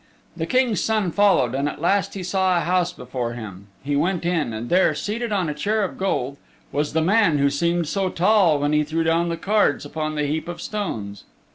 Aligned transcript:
The 0.35 0.47
King's 0.47 0.81
Son 0.83 1.11
followed, 1.11 1.53
and 1.53 1.69
at 1.69 1.79
last 1.79 2.15
he 2.15 2.23
saw 2.23 2.57
a 2.57 2.61
house 2.61 2.91
before 2.91 3.33
him. 3.33 3.67
He 3.83 3.95
went 3.95 4.25
in, 4.25 4.51
and 4.51 4.67
there, 4.67 4.95
seated 4.95 5.31
on 5.31 5.47
a 5.47 5.53
chair 5.53 5.83
of 5.83 5.99
gold 5.99 6.37
was 6.71 6.93
the 6.93 7.03
man 7.03 7.37
who 7.37 7.51
seemed 7.51 7.87
so 7.87 8.09
tall 8.09 8.57
when 8.57 8.73
he 8.73 8.83
threw 8.83 9.03
down 9.03 9.29
the 9.29 9.37
cards 9.37 9.85
upon 9.85 10.15
the 10.15 10.23
heap 10.25 10.47
of 10.47 10.59
stones. 10.59 11.25